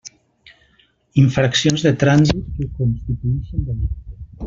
Infraccions 1.25 1.85
de 1.89 1.93
trànsit 2.07 2.51
que 2.57 2.69
constituïxen 2.81 3.71
delicte. 3.73 4.21